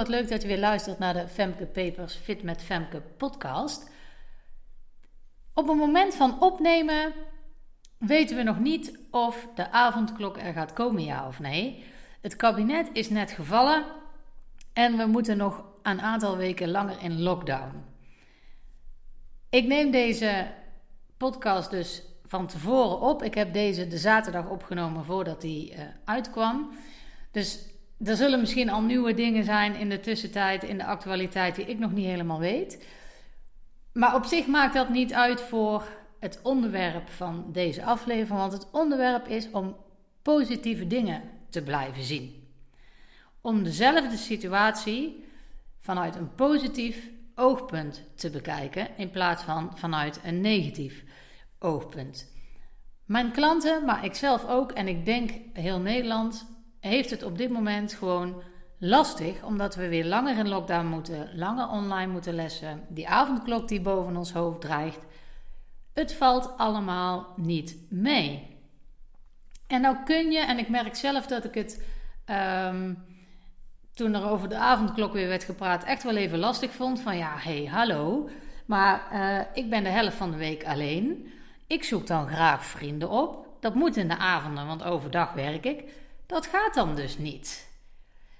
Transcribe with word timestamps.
Wat 0.00 0.08
leuk 0.08 0.28
dat 0.28 0.42
je 0.42 0.48
weer 0.48 0.58
luistert 0.58 0.98
naar 0.98 1.14
de 1.14 1.28
Femke 1.28 1.66
Papers 1.66 2.14
Fit 2.14 2.42
met 2.42 2.62
Femke 2.62 3.02
podcast. 3.16 3.90
Op 5.54 5.68
het 5.68 5.76
moment 5.76 6.14
van 6.14 6.40
opnemen 6.40 7.12
weten 7.98 8.36
we 8.36 8.42
nog 8.42 8.58
niet 8.58 8.98
of 9.10 9.48
de 9.54 9.70
avondklok 9.70 10.38
er 10.38 10.52
gaat 10.52 10.72
komen, 10.72 11.04
ja 11.04 11.26
of 11.26 11.38
nee. 11.40 11.84
Het 12.20 12.36
kabinet 12.36 12.88
is 12.92 13.10
net 13.10 13.30
gevallen 13.30 13.84
en 14.72 14.96
we 14.96 15.06
moeten 15.06 15.36
nog 15.36 15.64
een 15.82 16.00
aantal 16.00 16.36
weken 16.36 16.70
langer 16.70 17.02
in 17.02 17.22
lockdown. 17.22 17.84
Ik 19.50 19.66
neem 19.66 19.90
deze 19.90 20.46
podcast 21.16 21.70
dus 21.70 22.02
van 22.24 22.46
tevoren 22.46 23.00
op. 23.00 23.22
Ik 23.22 23.34
heb 23.34 23.52
deze 23.52 23.88
de 23.88 23.98
zaterdag 23.98 24.48
opgenomen 24.48 25.04
voordat 25.04 25.40
die 25.40 25.72
uh, 25.72 25.80
uitkwam. 26.04 26.70
Dus 27.30 27.68
er 28.04 28.16
zullen 28.16 28.40
misschien 28.40 28.70
al 28.70 28.82
nieuwe 28.82 29.14
dingen 29.14 29.44
zijn 29.44 29.74
in 29.74 29.88
de 29.88 30.00
tussentijd, 30.00 30.62
in 30.62 30.78
de 30.78 30.84
actualiteit, 30.84 31.54
die 31.54 31.64
ik 31.66 31.78
nog 31.78 31.92
niet 31.92 32.06
helemaal 32.06 32.38
weet. 32.38 32.86
Maar 33.92 34.14
op 34.14 34.24
zich 34.24 34.46
maakt 34.46 34.74
dat 34.74 34.88
niet 34.88 35.12
uit 35.12 35.40
voor 35.40 35.88
het 36.18 36.40
onderwerp 36.42 37.08
van 37.08 37.44
deze 37.52 37.84
aflevering, 37.84 38.40
want 38.40 38.52
het 38.52 38.66
onderwerp 38.70 39.28
is 39.28 39.50
om 39.50 39.76
positieve 40.22 40.86
dingen 40.86 41.22
te 41.50 41.62
blijven 41.62 42.02
zien. 42.02 42.48
Om 43.40 43.62
dezelfde 43.62 44.16
situatie 44.16 45.24
vanuit 45.80 46.16
een 46.16 46.34
positief 46.34 47.10
oogpunt 47.34 48.02
te 48.14 48.30
bekijken 48.30 48.88
in 48.96 49.10
plaats 49.10 49.42
van 49.42 49.70
vanuit 49.74 50.20
een 50.24 50.40
negatief 50.40 51.04
oogpunt. 51.58 52.32
Mijn 53.04 53.32
klanten, 53.32 53.84
maar 53.84 54.04
ik 54.04 54.14
zelf 54.14 54.46
ook 54.46 54.72
en 54.72 54.88
ik 54.88 55.04
denk 55.04 55.30
heel 55.52 55.78
Nederland 55.80 56.46
heeft 56.80 57.10
het 57.10 57.22
op 57.22 57.38
dit 57.38 57.50
moment 57.50 57.92
gewoon 57.92 58.42
lastig, 58.78 59.42
omdat 59.42 59.74
we 59.74 59.88
weer 59.88 60.04
langer 60.04 60.38
in 60.38 60.48
lockdown 60.48 60.86
moeten, 60.86 61.30
langer 61.34 61.68
online 61.68 62.12
moeten 62.12 62.34
lessen, 62.34 62.84
die 62.88 63.08
avondklok 63.08 63.68
die 63.68 63.80
boven 63.80 64.16
ons 64.16 64.32
hoofd 64.32 64.60
dreigt. 64.60 65.06
Het 65.92 66.14
valt 66.14 66.56
allemaal 66.56 67.32
niet 67.36 67.76
mee. 67.88 68.58
En 69.66 69.80
nou 69.80 69.96
kun 70.04 70.30
je, 70.30 70.38
en 70.38 70.58
ik 70.58 70.68
merk 70.68 70.94
zelf 70.94 71.26
dat 71.26 71.44
ik 71.44 71.54
het 71.54 71.84
um, 72.66 73.04
toen 73.94 74.14
er 74.14 74.30
over 74.30 74.48
de 74.48 74.56
avondklok 74.56 75.12
weer 75.12 75.28
werd 75.28 75.44
gepraat, 75.44 75.84
echt 75.84 76.02
wel 76.02 76.16
even 76.16 76.38
lastig 76.38 76.72
vond. 76.72 77.00
Van 77.00 77.16
ja, 77.16 77.36
hé, 77.36 77.62
hey, 77.62 77.64
hallo. 77.64 78.28
Maar 78.66 79.08
uh, 79.12 79.40
ik 79.54 79.70
ben 79.70 79.82
de 79.82 79.88
helft 79.88 80.16
van 80.16 80.30
de 80.30 80.36
week 80.36 80.64
alleen. 80.64 81.32
Ik 81.66 81.84
zoek 81.84 82.06
dan 82.06 82.28
graag 82.28 82.64
vrienden 82.64 83.10
op. 83.10 83.46
Dat 83.60 83.74
moet 83.74 83.96
in 83.96 84.08
de 84.08 84.16
avonden, 84.16 84.66
want 84.66 84.82
overdag 84.82 85.32
werk 85.32 85.64
ik. 85.66 85.84
Dat 86.30 86.46
gaat 86.46 86.74
dan 86.74 86.94
dus 86.94 87.18
niet. 87.18 87.68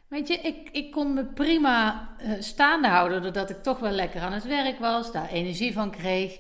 Weet 0.09 0.29
je, 0.29 0.35
ik, 0.35 0.69
ik 0.73 0.93
kon 0.93 1.15
me 1.15 1.25
prima 1.25 2.09
uh, 2.21 2.33
staande 2.41 2.89
houden 2.89 3.23
doordat 3.23 3.51
ik 3.51 3.63
toch 3.63 3.79
wel 3.79 3.91
lekker 3.91 4.21
aan 4.21 4.33
het 4.33 4.45
werk 4.45 4.79
was, 4.79 5.13
daar 5.13 5.29
energie 5.29 5.73
van 5.73 5.91
kreeg. 5.91 6.39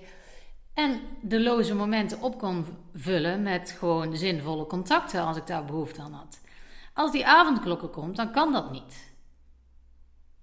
En 0.74 1.00
de 1.22 1.40
loze 1.40 1.74
momenten 1.74 2.20
op 2.20 2.38
kon 2.38 2.66
vullen 2.94 3.42
met 3.42 3.76
gewoon 3.78 4.16
zinvolle 4.16 4.66
contacten 4.66 5.22
als 5.22 5.36
ik 5.36 5.46
daar 5.46 5.64
behoefte 5.64 6.02
aan 6.02 6.12
had. 6.12 6.40
Als 6.94 7.12
die 7.12 7.26
avondklokken 7.26 7.90
komt, 7.90 8.16
dan 8.16 8.32
kan 8.32 8.52
dat 8.52 8.70
niet. 8.70 9.14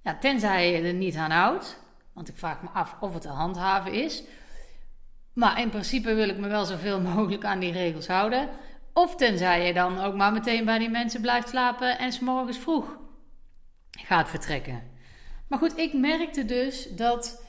Ja, 0.04 0.18
tenzij 0.18 0.72
je 0.72 0.88
er 0.88 0.94
niet 0.94 1.16
aan 1.16 1.32
houdt, 1.32 1.80
want 2.14 2.30
ik 2.30 2.38
vraag 2.38 2.62
me 2.62 2.70
af 2.70 2.96
of 3.00 3.14
het 3.14 3.22
te 3.22 3.30
handhaven 3.30 3.94
is. 3.94 4.24
Maar 5.34 5.62
in 5.62 5.70
principe 5.70 6.14
wil 6.14 6.30
ik 6.30 6.38
me 6.38 6.48
wel 6.48 6.66
zoveel 6.66 7.02
mogelijk 7.12 7.46
aan 7.46 7.60
die 7.60 7.72
regels 7.72 8.08
houden. 8.08 8.50
Of 8.98 9.16
tenzij 9.16 9.66
je 9.66 9.74
dan 9.74 10.00
ook 10.00 10.14
maar 10.14 10.32
meteen 10.32 10.66
bij 10.66 10.78
die 10.78 10.90
mensen 10.90 11.22
blijft 11.22 11.50
slapen 11.50 11.98
en 11.98 12.12
s'morgens 12.12 12.58
vroeg 12.58 12.98
gaat 13.92 14.30
vertrekken. 14.30 14.84
Maar 15.48 15.60
goed, 15.60 15.78
ik 15.78 15.94
merkte 15.94 16.46
dus 16.46 16.96
dat, 16.96 17.46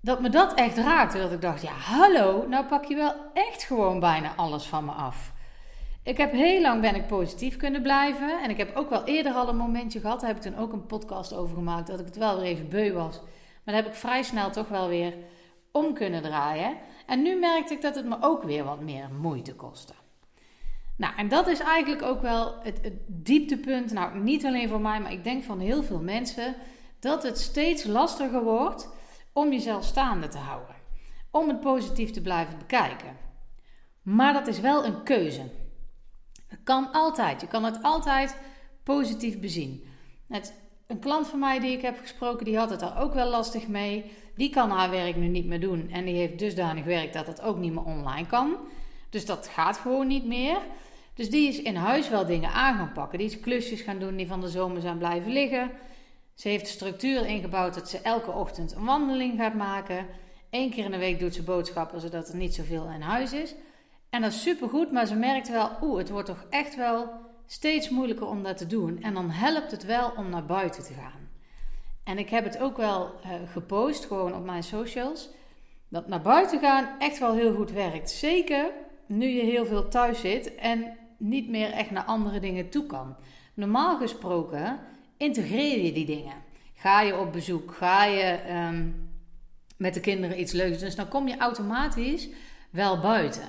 dat 0.00 0.20
me 0.20 0.28
dat 0.28 0.54
echt 0.54 0.76
raakte. 0.76 1.18
Dat 1.18 1.32
ik 1.32 1.40
dacht, 1.40 1.62
ja 1.62 1.72
hallo, 1.72 2.46
nou 2.48 2.66
pak 2.66 2.84
je 2.84 2.94
wel 2.94 3.14
echt 3.32 3.62
gewoon 3.62 4.00
bijna 4.00 4.34
alles 4.36 4.64
van 4.64 4.84
me 4.84 4.90
af. 4.90 5.32
Ik 6.02 6.16
heb 6.16 6.32
heel 6.32 6.60
lang 6.60 6.80
ben 6.80 6.94
ik 6.94 7.06
positief 7.06 7.56
kunnen 7.56 7.82
blijven. 7.82 8.42
En 8.42 8.50
ik 8.50 8.56
heb 8.56 8.76
ook 8.76 8.90
wel 8.90 9.04
eerder 9.04 9.32
al 9.32 9.48
een 9.48 9.56
momentje 9.56 10.00
gehad. 10.00 10.20
Daar 10.20 10.28
heb 10.28 10.44
ik 10.44 10.52
toen 10.52 10.62
ook 10.62 10.72
een 10.72 10.86
podcast 10.86 11.34
over 11.34 11.56
gemaakt. 11.56 11.86
Dat 11.86 12.00
ik 12.00 12.06
het 12.06 12.16
wel 12.16 12.36
weer 12.36 12.44
even 12.44 12.68
beu 12.68 12.92
was. 12.92 13.20
Maar 13.64 13.74
dan 13.74 13.84
heb 13.84 13.86
ik 13.86 13.94
vrij 13.94 14.22
snel 14.22 14.50
toch 14.50 14.68
wel 14.68 14.88
weer 14.88 15.14
om 15.70 15.94
kunnen 15.94 16.22
draaien. 16.22 16.76
En 17.06 17.22
nu 17.22 17.38
merkte 17.38 17.74
ik 17.74 17.82
dat 17.82 17.94
het 17.94 18.06
me 18.06 18.16
ook 18.20 18.42
weer 18.42 18.64
wat 18.64 18.80
meer 18.80 19.08
moeite 19.20 19.54
kostte. 19.54 19.92
Nou, 20.96 21.16
en 21.16 21.28
dat 21.28 21.46
is 21.46 21.58
eigenlijk 21.58 22.02
ook 22.02 22.22
wel 22.22 22.54
het, 22.62 22.92
dieptepunt. 23.06 23.92
Nou, 23.92 24.18
niet 24.18 24.44
alleen 24.44 24.68
voor 24.68 24.80
mij, 24.80 25.00
maar 25.00 25.12
ik 25.12 25.24
denk 25.24 25.44
van 25.44 25.60
heel 25.60 25.82
veel 25.82 26.00
mensen. 26.00 26.54
Dat 27.00 27.22
het 27.22 27.38
steeds 27.38 27.84
lastiger 27.84 28.42
wordt 28.42 28.88
om 29.32 29.52
jezelf 29.52 29.84
staande 29.84 30.28
te 30.28 30.38
houden. 30.38 30.74
Om 31.30 31.48
het 31.48 31.60
positief 31.60 32.10
te 32.10 32.20
blijven 32.20 32.58
bekijken. 32.58 33.16
Maar 34.02 34.32
dat 34.32 34.46
is 34.46 34.60
wel 34.60 34.84
een 34.84 35.02
keuze. 35.02 35.50
Het 36.48 36.60
kan 36.64 36.92
altijd. 36.92 37.40
Je 37.40 37.46
kan 37.46 37.64
het 37.64 37.82
altijd 37.82 38.36
positief 38.82 39.40
bezien. 39.40 39.84
Een 40.86 40.98
klant 40.98 41.26
van 41.26 41.38
mij 41.38 41.60
die 41.60 41.72
ik 41.76 41.82
heb 41.82 41.98
gesproken, 41.98 42.44
die 42.44 42.56
had 42.56 42.70
het 42.70 42.80
daar 42.80 43.00
ook 43.00 43.14
wel 43.14 43.28
lastig 43.28 43.68
mee. 43.68 44.12
Die 44.36 44.50
kan 44.50 44.70
haar 44.70 44.90
werk 44.90 45.16
nu 45.16 45.26
niet 45.26 45.46
meer 45.46 45.60
doen. 45.60 45.90
En 45.90 46.04
die 46.04 46.14
heeft 46.14 46.38
dusdanig 46.38 46.84
werk 46.84 47.12
dat 47.12 47.26
het 47.26 47.40
ook 47.40 47.56
niet 47.56 47.72
meer 47.72 47.84
online 47.84 48.26
kan. 48.26 48.56
Dus 49.12 49.26
dat 49.26 49.48
gaat 49.48 49.76
gewoon 49.76 50.06
niet 50.06 50.26
meer. 50.26 50.58
Dus 51.14 51.30
die 51.30 51.48
is 51.48 51.62
in 51.62 51.76
huis 51.76 52.08
wel 52.08 52.26
dingen 52.26 52.50
aan 52.50 52.76
gaan 52.76 52.92
pakken. 52.92 53.18
Die 53.18 53.26
is 53.26 53.40
klusjes 53.40 53.80
gaan 53.80 53.98
doen 53.98 54.16
die 54.16 54.26
van 54.26 54.40
de 54.40 54.48
zomer 54.48 54.80
zijn 54.80 54.98
blijven 54.98 55.32
liggen. 55.32 55.70
Ze 56.34 56.48
heeft 56.48 56.64
de 56.64 56.70
structuur 56.70 57.26
ingebouwd 57.26 57.74
dat 57.74 57.88
ze 57.88 57.98
elke 57.98 58.30
ochtend 58.30 58.74
een 58.74 58.84
wandeling 58.84 59.38
gaat 59.38 59.54
maken. 59.54 60.06
Eén 60.50 60.70
keer 60.70 60.84
in 60.84 60.90
de 60.90 60.98
week 60.98 61.18
doet 61.18 61.34
ze 61.34 61.42
boodschappen 61.42 62.00
zodat 62.00 62.28
er 62.28 62.36
niet 62.36 62.54
zoveel 62.54 62.90
in 62.90 63.00
huis 63.00 63.32
is. 63.32 63.54
En 64.10 64.22
dat 64.22 64.32
is 64.32 64.42
supergoed, 64.42 64.92
maar 64.92 65.06
ze 65.06 65.14
merkt 65.14 65.48
wel, 65.48 65.70
oeh, 65.82 65.98
het 65.98 66.10
wordt 66.10 66.28
toch 66.28 66.46
echt 66.50 66.76
wel 66.76 67.10
steeds 67.46 67.88
moeilijker 67.88 68.26
om 68.26 68.42
dat 68.42 68.56
te 68.56 68.66
doen. 68.66 69.02
En 69.02 69.14
dan 69.14 69.30
helpt 69.30 69.70
het 69.70 69.84
wel 69.84 70.12
om 70.16 70.28
naar 70.30 70.46
buiten 70.46 70.82
te 70.82 70.92
gaan. 70.92 71.28
En 72.04 72.18
ik 72.18 72.28
heb 72.28 72.44
het 72.44 72.58
ook 72.58 72.76
wel 72.76 73.04
uh, 73.04 73.32
gepost, 73.52 74.04
gewoon 74.04 74.34
op 74.34 74.44
mijn 74.44 74.62
socials. 74.62 75.28
Dat 75.88 76.08
naar 76.08 76.22
buiten 76.22 76.60
gaan 76.60 76.88
echt 76.98 77.18
wel 77.18 77.34
heel 77.34 77.54
goed 77.54 77.70
werkt. 77.70 78.10
Zeker 78.10 78.70
nu 79.06 79.26
je 79.26 79.42
heel 79.42 79.66
veel 79.66 79.88
thuis 79.88 80.20
zit 80.20 80.54
en 80.54 80.96
niet 81.18 81.48
meer 81.48 81.70
echt 81.70 81.90
naar 81.90 82.04
andere 82.04 82.40
dingen 82.40 82.68
toe 82.68 82.86
kan. 82.86 83.16
Normaal 83.54 83.96
gesproken 83.96 84.78
integreer 85.16 85.84
je 85.84 85.92
die 85.92 86.06
dingen. 86.06 86.34
Ga 86.74 87.00
je 87.00 87.18
op 87.18 87.32
bezoek, 87.32 87.74
ga 87.74 88.04
je 88.04 88.38
um, 88.70 89.10
met 89.76 89.94
de 89.94 90.00
kinderen 90.00 90.40
iets 90.40 90.52
leuks. 90.52 90.78
Dus 90.78 90.94
dan 90.94 91.08
kom 91.08 91.28
je 91.28 91.36
automatisch 91.36 92.28
wel 92.70 93.00
buiten. 93.00 93.48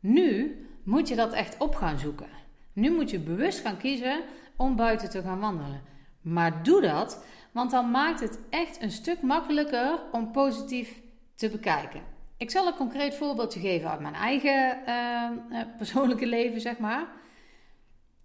Nu 0.00 0.56
moet 0.84 1.08
je 1.08 1.14
dat 1.14 1.32
echt 1.32 1.58
op 1.58 1.74
gaan 1.74 1.98
zoeken. 1.98 2.28
Nu 2.72 2.90
moet 2.90 3.10
je 3.10 3.18
bewust 3.18 3.60
gaan 3.60 3.76
kiezen 3.76 4.20
om 4.56 4.76
buiten 4.76 5.10
te 5.10 5.22
gaan 5.22 5.40
wandelen. 5.40 5.82
Maar 6.20 6.62
doe 6.62 6.80
dat, 6.80 7.24
want 7.52 7.70
dan 7.70 7.90
maakt 7.90 8.20
het 8.20 8.38
echt 8.50 8.82
een 8.82 8.90
stuk 8.90 9.22
makkelijker 9.22 10.00
om 10.12 10.30
positief 10.32 11.00
te 11.34 11.48
bekijken. 11.48 12.11
Ik 12.42 12.50
zal 12.50 12.66
een 12.66 12.74
concreet 12.74 13.14
voorbeeldje 13.14 13.60
geven 13.60 13.90
uit 13.90 14.00
mijn 14.00 14.14
eigen 14.14 14.78
uh, 14.86 15.60
persoonlijke 15.76 16.26
leven, 16.36 16.60
zeg 16.60 16.78
maar. 16.78 17.06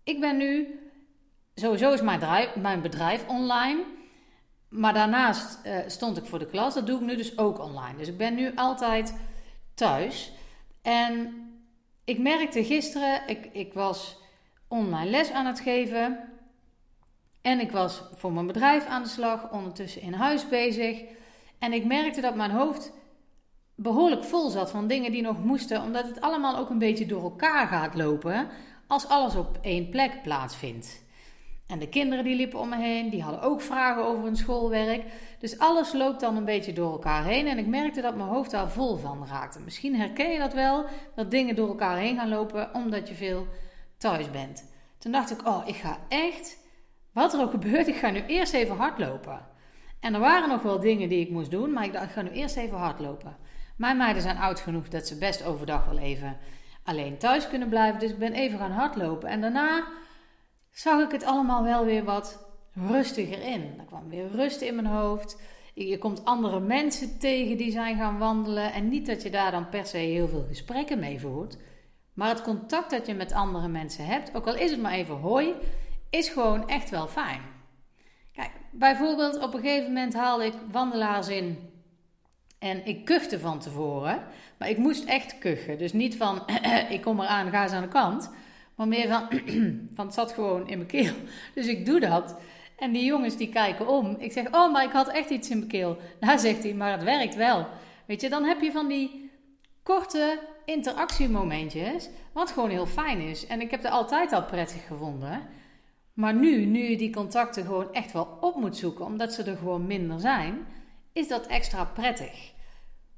Ik 0.03 0.19
ben 0.19 0.37
nu, 0.37 0.79
sowieso 1.55 1.93
is 1.93 2.01
mijn 2.01 2.19
bedrijf, 2.19 2.55
mijn 2.55 2.81
bedrijf 2.81 3.27
online. 3.27 3.83
Maar 4.69 4.93
daarnaast 4.93 5.59
uh, 5.65 5.77
stond 5.87 6.17
ik 6.17 6.25
voor 6.25 6.39
de 6.39 6.45
klas. 6.45 6.73
Dat 6.73 6.87
doe 6.87 6.99
ik 6.99 7.05
nu 7.05 7.15
dus 7.15 7.37
ook 7.37 7.59
online. 7.59 7.97
Dus 7.97 8.07
ik 8.07 8.17
ben 8.17 8.35
nu 8.35 8.51
altijd 8.55 9.15
thuis. 9.73 10.31
En 10.81 11.33
ik 12.05 12.19
merkte 12.19 12.63
gisteren, 12.63 13.27
ik, 13.27 13.49
ik 13.51 13.73
was 13.73 14.17
online 14.67 15.09
les 15.09 15.31
aan 15.31 15.45
het 15.45 15.59
geven. 15.59 16.29
En 17.41 17.59
ik 17.59 17.71
was 17.71 18.01
voor 18.13 18.33
mijn 18.33 18.47
bedrijf 18.47 18.85
aan 18.85 19.03
de 19.03 19.09
slag, 19.09 19.51
ondertussen 19.51 20.01
in 20.01 20.13
huis 20.13 20.47
bezig. 20.47 21.03
En 21.59 21.73
ik 21.73 21.85
merkte 21.85 22.21
dat 22.21 22.35
mijn 22.35 22.51
hoofd 22.51 22.95
behoorlijk 23.79 24.23
vol 24.23 24.49
zat 24.49 24.71
van 24.71 24.87
dingen 24.87 25.11
die 25.11 25.21
nog 25.21 25.43
moesten, 25.43 25.81
omdat 25.81 26.07
het 26.07 26.21
allemaal 26.21 26.57
ook 26.57 26.69
een 26.69 26.77
beetje 26.77 27.05
door 27.05 27.21
elkaar 27.21 27.67
gaat 27.67 27.95
lopen 27.95 28.47
als 28.87 29.07
alles 29.07 29.35
op 29.35 29.59
één 29.61 29.89
plek 29.89 30.21
plaatsvindt. 30.21 31.05
En 31.67 31.79
de 31.79 31.89
kinderen 31.89 32.23
die 32.23 32.35
liepen 32.35 32.59
om 32.59 32.69
me 32.69 32.75
heen, 32.75 33.09
die 33.09 33.21
hadden 33.21 33.41
ook 33.41 33.61
vragen 33.61 34.05
over 34.05 34.23
hun 34.23 34.35
schoolwerk. 34.35 35.03
Dus 35.39 35.59
alles 35.59 35.93
loopt 35.93 36.19
dan 36.19 36.35
een 36.35 36.45
beetje 36.45 36.73
door 36.73 36.91
elkaar 36.91 37.25
heen. 37.25 37.47
En 37.47 37.57
ik 37.57 37.67
merkte 37.67 38.01
dat 38.01 38.15
mijn 38.15 38.29
hoofd 38.29 38.51
daar 38.51 38.69
vol 38.69 38.95
van 38.95 39.27
raakte. 39.27 39.59
Misschien 39.59 39.95
herken 39.95 40.31
je 40.31 40.39
dat 40.39 40.53
wel, 40.53 40.85
dat 41.15 41.31
dingen 41.31 41.55
door 41.55 41.67
elkaar 41.67 41.97
heen 41.97 42.17
gaan 42.17 42.29
lopen 42.29 42.73
omdat 42.73 43.07
je 43.07 43.13
veel 43.13 43.47
thuis 43.97 44.31
bent. 44.31 44.71
Toen 44.97 45.11
dacht 45.11 45.31
ik, 45.31 45.47
oh, 45.47 45.61
ik 45.65 45.75
ga 45.75 45.99
echt, 46.09 46.57
wat 47.11 47.33
er 47.33 47.41
ook 47.41 47.51
gebeurt, 47.51 47.87
ik 47.87 47.95
ga 47.95 48.09
nu 48.09 48.23
eerst 48.27 48.53
even 48.53 48.75
hardlopen. 48.75 49.45
En 49.99 50.13
er 50.13 50.19
waren 50.19 50.49
nog 50.49 50.61
wel 50.61 50.79
dingen 50.79 51.09
die 51.09 51.21
ik 51.21 51.29
moest 51.29 51.51
doen, 51.51 51.73
maar 51.73 51.85
ik 51.85 51.93
dacht, 51.93 52.05
ik 52.05 52.11
ga 52.11 52.21
nu 52.21 52.29
eerst 52.29 52.57
even 52.57 52.77
hardlopen. 52.77 53.37
Mijn 53.77 53.97
meiden 53.97 54.21
zijn 54.21 54.37
oud 54.37 54.59
genoeg 54.59 54.87
dat 54.87 55.07
ze 55.07 55.17
best 55.17 55.43
overdag 55.43 55.85
wel 55.85 55.97
even 55.97 56.37
alleen 56.83 57.17
thuis 57.17 57.47
kunnen 57.47 57.69
blijven. 57.69 57.99
Dus 57.99 58.11
ik 58.11 58.17
ben 58.17 58.33
even 58.33 58.59
gaan 58.59 58.71
hardlopen. 58.71 59.29
En 59.29 59.41
daarna 59.41 59.87
zag 60.71 61.03
ik 61.03 61.11
het 61.11 61.23
allemaal 61.23 61.63
wel 61.63 61.85
weer 61.85 62.03
wat 62.03 62.45
rustiger 62.73 63.41
in. 63.41 63.73
Er 63.79 63.85
kwam 63.85 64.09
weer 64.09 64.31
rust 64.31 64.61
in 64.61 64.75
mijn 64.75 64.87
hoofd. 64.87 65.41
Je 65.73 65.97
komt 65.97 66.25
andere 66.25 66.59
mensen 66.59 67.19
tegen 67.19 67.57
die 67.57 67.71
zijn 67.71 67.97
gaan 67.97 68.17
wandelen. 68.17 68.73
En 68.73 68.89
niet 68.89 69.05
dat 69.05 69.23
je 69.23 69.29
daar 69.29 69.51
dan 69.51 69.69
per 69.69 69.85
se 69.85 69.97
heel 69.97 70.27
veel 70.27 70.45
gesprekken 70.47 70.99
mee 70.99 71.19
voert. 71.19 71.57
Maar 72.13 72.29
het 72.29 72.41
contact 72.41 72.91
dat 72.91 73.07
je 73.07 73.13
met 73.13 73.33
andere 73.33 73.67
mensen 73.67 74.05
hebt, 74.05 74.35
ook 74.35 74.47
al 74.47 74.55
is 74.55 74.71
het 74.71 74.81
maar 74.81 74.91
even 74.91 75.15
hoi, 75.15 75.53
is 76.09 76.29
gewoon 76.29 76.67
echt 76.67 76.89
wel 76.89 77.07
fijn. 77.07 77.41
Kijk, 78.33 78.51
bijvoorbeeld 78.71 79.39
op 79.39 79.53
een 79.53 79.59
gegeven 79.59 79.87
moment 79.93 80.13
haalde 80.13 80.45
ik 80.45 80.53
wandelaars 80.71 81.27
in 81.27 81.69
en 82.69 82.85
ik 82.85 83.05
kuchte 83.05 83.39
van 83.39 83.59
tevoren. 83.59 84.23
Maar 84.57 84.69
ik 84.69 84.77
moest 84.77 85.05
echt 85.05 85.37
kuchen. 85.37 85.77
Dus 85.77 85.93
niet 85.93 86.17
van 86.17 86.43
ik 86.89 87.01
kom 87.01 87.19
eraan, 87.19 87.49
ga 87.49 87.63
eens 87.63 87.71
aan 87.71 87.81
de 87.81 87.87
kant. 87.87 88.29
Maar 88.75 88.87
meer 88.87 89.07
van, 89.07 89.27
van 89.95 90.05
het 90.05 90.13
zat 90.13 90.31
gewoon 90.31 90.67
in 90.67 90.77
mijn 90.77 90.89
keel. 90.89 91.13
Dus 91.55 91.67
ik 91.67 91.85
doe 91.85 91.99
dat. 91.99 92.35
En 92.77 92.91
die 92.91 93.05
jongens 93.05 93.37
die 93.37 93.49
kijken 93.49 93.87
om. 93.87 94.15
Ik 94.19 94.31
zeg, 94.31 94.53
oh, 94.53 94.71
maar 94.71 94.83
ik 94.83 94.91
had 94.91 95.07
echt 95.07 95.29
iets 95.29 95.49
in 95.49 95.57
mijn 95.57 95.69
keel. 95.69 95.97
Nou, 96.19 96.39
zegt 96.39 96.63
hij, 96.63 96.73
maar 96.73 96.91
het 96.91 97.03
werkt 97.03 97.35
wel. 97.35 97.67
Weet 98.05 98.21
je, 98.21 98.29
dan 98.29 98.43
heb 98.43 98.61
je 98.61 98.71
van 98.71 98.87
die 98.87 99.31
korte 99.83 100.39
interactiemomentjes, 100.65 102.09
wat 102.31 102.51
gewoon 102.51 102.69
heel 102.69 102.85
fijn 102.85 103.19
is. 103.19 103.47
En 103.47 103.61
ik 103.61 103.71
heb 103.71 103.83
het 103.83 103.91
altijd 103.91 104.31
al 104.31 104.43
prettig 104.43 104.87
gevonden. 104.87 105.41
Maar 106.13 106.33
nu, 106.33 106.65
nu 106.65 106.89
je 106.89 106.97
die 106.97 107.13
contacten 107.13 107.65
gewoon 107.65 107.93
echt 107.93 108.11
wel 108.11 108.37
op 108.41 108.55
moet 108.55 108.77
zoeken, 108.77 109.05
omdat 109.05 109.33
ze 109.33 109.43
er 109.43 109.57
gewoon 109.57 109.87
minder 109.87 110.19
zijn, 110.19 110.65
is 111.13 111.27
dat 111.27 111.47
extra 111.47 111.85
prettig. 111.85 112.51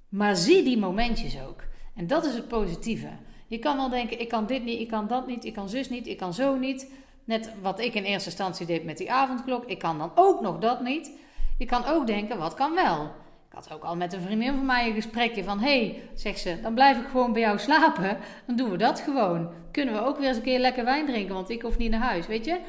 Maar 0.10 0.36
zie 0.36 0.64
die 0.64 0.78
momentjes 0.78 1.42
ook. 1.42 1.64
En 1.96 2.08
dat 2.08 2.26
is 2.26 2.34
het 2.34 2.48
positieve. 2.48 3.10
Je 3.48 3.60
kan 3.60 3.78
wel 3.78 3.90
denken, 3.90 4.20
ik 4.20 4.28
kan 4.28 4.46
dit 4.46 4.64
niet, 4.64 4.80
ik 4.80 4.88
kan 4.88 5.08
dat 5.08 5.28
niet, 5.28 5.46
ik 5.46 5.54
kan 5.54 5.70
zus 5.70 5.90
niet, 5.90 6.08
ik 6.08 6.18
kan 6.18 6.34
zo 6.34 6.58
niet. 6.58 6.92
Net 7.24 7.54
wat 7.62 7.80
ik 7.80 7.94
in 7.94 8.04
eerste 8.04 8.30
instantie 8.30 8.66
deed 8.66 8.84
met 8.84 8.98
die 8.98 9.12
avondklok, 9.12 9.66
ik 9.66 9.80
kan 9.80 9.98
dan 9.98 10.12
ook 10.16 10.42
nog 10.42 10.60
dat 10.60 10.82
niet. 10.82 11.12
Je 11.58 11.66
kan 11.66 11.86
ook 11.86 12.08
denken, 12.08 12.38
wat 12.38 12.54
kan 12.54 12.74
wel? 12.74 13.04
Ik 13.50 13.56
had 13.56 13.74
ook 13.74 13.84
al 13.84 13.96
met 13.96 14.14
een 14.14 14.22
vriendin 14.22 14.56
van 14.56 14.66
mij 14.66 14.88
een 14.88 14.94
gesprekje 14.94 15.44
van... 15.44 15.60
hé, 15.60 15.86
hey, 15.86 16.02
zegt 16.14 16.40
ze, 16.40 16.60
dan 16.62 16.74
blijf 16.74 17.00
ik 17.00 17.08
gewoon 17.08 17.34
bij 17.34 17.42
jou 17.42 17.60
slapen. 17.60 18.18
Dan 18.46 18.56
doen 18.56 18.70
we 18.70 18.78
dat 18.78 19.00
gewoon. 19.00 19.50
Kunnen 19.72 19.94
we 19.94 20.02
ook 20.02 20.18
weer 20.18 20.28
eens 20.28 20.38
een 20.38 20.44
keer 20.44 20.60
lekker 20.60 20.86
wijn 20.86 21.06
drinken, 21.06 21.36
want 21.36 21.50
ik 21.50 21.62
hoef 21.62 21.78
niet 21.78 21.92
naar 21.92 22.00
huis, 22.00 22.28
weet 22.28 22.46
je? 22.46 22.60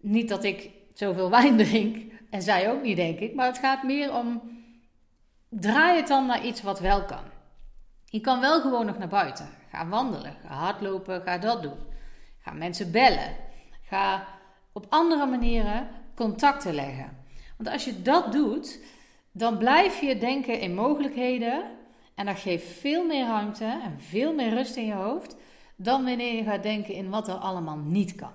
Niet 0.00 0.28
dat 0.28 0.44
ik 0.44 0.70
zoveel 0.92 1.30
wijn 1.40 1.56
drink, 1.56 2.12
en 2.30 2.42
zij 2.42 2.72
ook 2.72 2.82
niet, 2.82 2.96
denk 2.96 3.18
ik. 3.18 3.34
Maar 3.34 3.46
het 3.46 3.58
gaat 3.58 3.82
meer 3.82 4.14
om, 4.14 4.42
draai 5.60 5.96
het 5.96 6.08
dan 6.08 6.26
naar 6.26 6.44
iets 6.44 6.62
wat 6.62 6.80
wel 6.80 7.04
kan. 7.04 7.24
Je 8.04 8.20
kan 8.20 8.40
wel 8.40 8.60
gewoon 8.60 8.86
nog 8.86 8.98
naar 8.98 9.08
buiten. 9.08 9.48
Ga 9.70 9.88
wandelen, 9.88 10.36
ga 10.46 10.54
hardlopen, 10.54 11.22
ga 11.22 11.38
dat 11.38 11.62
doen. 11.62 11.78
Ga 12.38 12.52
mensen 12.52 12.90
bellen. 12.90 13.36
Ga 13.82 14.26
op 14.72 14.86
andere 14.88 15.26
manieren 15.26 15.88
contacten 16.14 16.74
leggen. 16.74 17.16
Want 17.56 17.68
als 17.68 17.84
je 17.84 18.02
dat 18.02 18.32
doet, 18.32 18.78
dan 19.32 19.58
blijf 19.58 20.00
je 20.00 20.18
denken 20.18 20.60
in 20.60 20.74
mogelijkheden. 20.74 21.64
En 22.14 22.26
dat 22.26 22.38
geeft 22.38 22.66
veel 22.66 23.04
meer 23.04 23.26
ruimte 23.26 23.80
en 23.82 24.00
veel 24.00 24.34
meer 24.34 24.54
rust 24.54 24.76
in 24.76 24.86
je 24.86 24.92
hoofd. 24.92 25.36
Dan 25.76 26.04
wanneer 26.04 26.34
je 26.34 26.42
gaat 26.42 26.62
denken 26.62 26.94
in 26.94 27.10
wat 27.10 27.28
er 27.28 27.34
allemaal 27.34 27.76
niet 27.76 28.14
kan. 28.14 28.32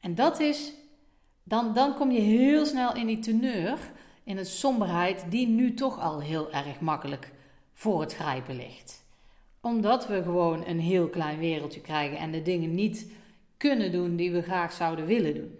En 0.00 0.14
dat 0.14 0.40
is, 0.40 0.72
dan, 1.42 1.72
dan 1.74 1.94
kom 1.94 2.10
je 2.10 2.20
heel 2.20 2.66
snel 2.66 2.94
in 2.94 3.06
die 3.06 3.18
teneur, 3.18 3.78
in 4.30 4.36
de 4.36 4.44
somberheid, 4.44 5.24
die 5.28 5.46
nu 5.46 5.74
toch 5.74 6.00
al 6.00 6.20
heel 6.20 6.52
erg 6.52 6.80
makkelijk 6.80 7.30
voor 7.72 8.00
het 8.00 8.14
grijpen 8.14 8.56
ligt. 8.56 9.04
Omdat 9.60 10.06
we 10.06 10.22
gewoon 10.22 10.66
een 10.66 10.80
heel 10.80 11.08
klein 11.08 11.38
wereldje 11.38 11.80
krijgen 11.80 12.18
en 12.18 12.30
de 12.30 12.42
dingen 12.42 12.74
niet 12.74 13.12
kunnen 13.56 13.92
doen 13.92 14.16
die 14.16 14.30
we 14.30 14.42
graag 14.42 14.72
zouden 14.72 15.06
willen 15.06 15.34
doen. 15.34 15.58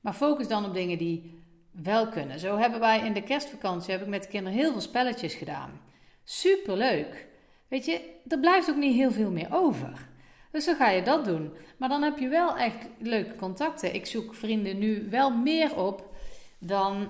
Maar 0.00 0.12
focus 0.12 0.48
dan 0.48 0.64
op 0.64 0.74
dingen 0.74 0.98
die 0.98 1.40
wel 1.70 2.08
kunnen. 2.08 2.38
Zo 2.38 2.56
hebben 2.56 2.80
wij 2.80 3.00
in 3.06 3.12
de 3.12 3.22
kerstvakantie 3.22 3.92
heb 3.92 4.02
ik 4.02 4.08
met 4.08 4.22
de 4.22 4.28
kinderen 4.28 4.58
heel 4.58 4.72
veel 4.72 4.80
spelletjes 4.80 5.34
gedaan. 5.34 5.80
Superleuk. 6.24 7.26
Weet 7.68 7.84
je, 7.84 8.00
er 8.28 8.38
blijft 8.38 8.70
ook 8.70 8.76
niet 8.76 8.94
heel 8.94 9.10
veel 9.10 9.30
meer 9.30 9.48
over. 9.50 10.08
Dus 10.50 10.64
dan 10.64 10.76
ga 10.76 10.90
je 10.90 11.02
dat 11.02 11.24
doen. 11.24 11.52
Maar 11.76 11.88
dan 11.88 12.02
heb 12.02 12.18
je 12.18 12.28
wel 12.28 12.56
echt 12.56 12.86
leuke 12.98 13.36
contacten. 13.36 13.94
Ik 13.94 14.06
zoek 14.06 14.34
vrienden 14.34 14.78
nu 14.78 15.06
wel 15.10 15.30
meer 15.30 15.76
op 15.76 16.10
dan, 16.58 17.08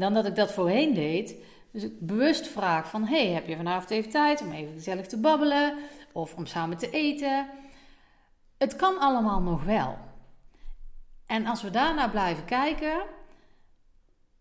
dan 0.00 0.14
dat 0.14 0.26
ik 0.26 0.36
dat 0.36 0.52
voorheen 0.52 0.94
deed. 0.94 1.36
Dus 1.72 1.82
ik 1.82 2.06
bewust 2.06 2.48
vraag 2.48 2.88
van, 2.90 3.04
hey, 3.04 3.26
heb 3.26 3.46
je 3.46 3.56
vanavond 3.56 3.90
even 3.90 4.10
tijd 4.10 4.40
om 4.40 4.52
even 4.52 4.72
gezellig 4.72 5.06
te 5.06 5.20
babbelen? 5.20 5.74
Of 6.12 6.34
om 6.34 6.46
samen 6.46 6.76
te 6.76 6.90
eten? 6.90 7.46
Het 8.58 8.76
kan 8.76 8.98
allemaal 8.98 9.40
nog 9.40 9.64
wel. 9.64 9.98
En 11.26 11.46
als 11.46 11.62
we 11.62 11.70
daarna 11.70 12.08
blijven 12.08 12.44
kijken, 12.44 13.02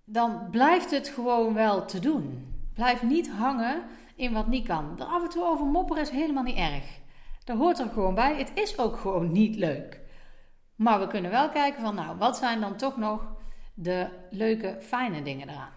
dan 0.04 0.48
blijft 0.52 0.92
het 0.92 1.08
gewoon 1.08 1.54
wel 1.54 1.86
te 1.86 2.00
doen. 2.00 2.54
Blijf 2.74 3.04
niet 3.04 3.30
hangen 3.30 3.84
in 4.16 4.34
wat 4.34 4.48
niet 4.48 4.68
kan. 4.68 4.96
Er 5.00 5.06
af 5.06 5.24
en 5.24 5.30
toe 5.30 5.44
over 5.44 5.66
mopperen 5.66 6.04
is 6.04 6.10
helemaal 6.10 6.44
niet 6.44 6.58
erg. 6.58 7.00
Dat 7.44 7.58
hoort 7.58 7.80
er 7.80 7.90
gewoon 7.90 8.16
bij. 8.16 8.38
Het 8.38 8.52
is 8.54 8.78
ook 8.78 8.98
gewoon 8.98 9.32
niet 9.32 9.56
leuk. 9.56 10.00
Maar 10.76 11.00
we 11.00 11.08
kunnen 11.08 11.32
wel 11.32 11.50
kijken 11.50 11.82
van, 11.82 11.96
nou, 11.96 12.18
wat 12.18 12.38
zijn 12.38 12.62
dan 12.62 12.76
toch 12.76 12.98
nog 12.98 13.22
de 13.82 14.08
leuke, 14.30 14.78
fijne 14.80 15.22
dingen 15.22 15.50
eraan? 15.50 15.74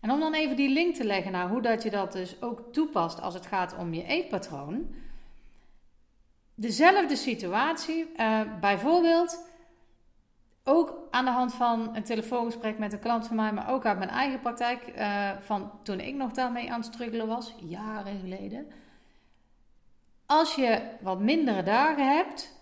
En 0.00 0.10
om 0.10 0.20
dan 0.20 0.34
even 0.34 0.56
die 0.56 0.70
link 0.70 0.94
te 0.94 1.04
leggen 1.04 1.32
naar 1.32 1.48
hoe 1.48 1.62
dat 1.62 1.82
je 1.82 1.90
dat 1.90 2.12
dus 2.12 2.42
ook 2.42 2.72
toepast 2.72 3.20
als 3.20 3.34
het 3.34 3.46
gaat 3.46 3.76
om 3.76 3.94
je 3.94 4.04
eetpatroon. 4.04 4.94
Dezelfde 6.54 7.16
situatie, 7.16 8.10
uh, 8.16 8.40
bijvoorbeeld 8.60 9.46
ook 10.64 10.94
aan 11.10 11.24
de 11.24 11.30
hand 11.30 11.54
van 11.54 11.96
een 11.96 12.02
telefoongesprek 12.02 12.78
met 12.78 12.92
een 12.92 12.98
klant 12.98 13.26
van 13.26 13.36
mij, 13.36 13.52
maar 13.52 13.70
ook 13.70 13.84
uit 13.84 13.98
mijn 13.98 14.10
eigen 14.10 14.40
praktijk, 14.40 14.92
uh, 14.96 15.30
van 15.40 15.70
toen 15.82 16.00
ik 16.00 16.14
nog 16.14 16.32
daarmee 16.32 16.72
aan 16.72 16.80
het 16.80 16.92
struggelen 16.94 17.26
was, 17.26 17.54
jaren 17.58 18.20
geleden. 18.20 18.66
Als 20.26 20.54
je 20.54 20.80
wat 21.00 21.20
mindere 21.20 21.62
dagen 21.62 22.16
hebt, 22.16 22.57